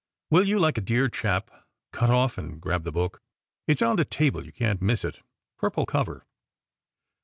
[0.31, 1.51] Will you, like a dear chap,
[1.91, 3.21] cut off and grab the book?
[3.67, 5.19] It s on the table; you can t miss it;
[5.59, 6.25] purple cover."